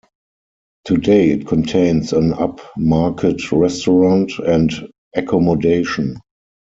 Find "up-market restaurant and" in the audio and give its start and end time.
2.33-4.71